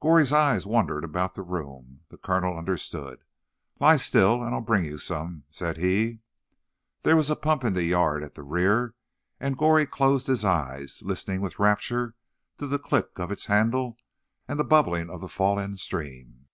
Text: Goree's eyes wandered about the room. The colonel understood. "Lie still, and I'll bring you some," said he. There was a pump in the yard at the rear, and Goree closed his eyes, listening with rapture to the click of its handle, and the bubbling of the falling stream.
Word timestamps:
Goree's 0.00 0.32
eyes 0.32 0.66
wandered 0.66 1.04
about 1.04 1.34
the 1.34 1.42
room. 1.42 2.00
The 2.08 2.18
colonel 2.18 2.58
understood. 2.58 3.22
"Lie 3.78 3.96
still, 3.98 4.42
and 4.42 4.52
I'll 4.52 4.60
bring 4.60 4.84
you 4.84 4.98
some," 4.98 5.44
said 5.50 5.76
he. 5.76 6.18
There 7.04 7.14
was 7.14 7.30
a 7.30 7.36
pump 7.36 7.62
in 7.62 7.74
the 7.74 7.84
yard 7.84 8.24
at 8.24 8.34
the 8.34 8.42
rear, 8.42 8.96
and 9.38 9.56
Goree 9.56 9.86
closed 9.86 10.26
his 10.26 10.44
eyes, 10.44 11.00
listening 11.02 11.42
with 11.42 11.60
rapture 11.60 12.16
to 12.58 12.66
the 12.66 12.80
click 12.80 13.20
of 13.20 13.30
its 13.30 13.46
handle, 13.46 13.96
and 14.48 14.58
the 14.58 14.64
bubbling 14.64 15.10
of 15.10 15.20
the 15.20 15.28
falling 15.28 15.76
stream. 15.76 16.48